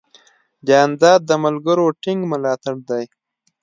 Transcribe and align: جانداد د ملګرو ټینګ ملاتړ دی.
جانداد 0.67 1.21
د 1.29 1.31
ملګرو 1.43 1.85
ټینګ 2.01 2.21
ملاتړ 2.31 2.75
دی. 2.89 3.03